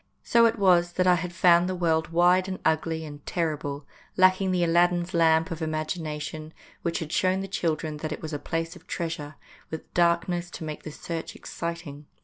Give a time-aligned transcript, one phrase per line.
[0.23, 3.85] So it was that I had found the world wide and ugly and terrible,
[4.17, 8.33] lacking the Aladdin's lamp of imag ination, which had shown the children that it was
[8.33, 9.35] a place of treasure,
[9.69, 12.07] with darkness to make the search exciting.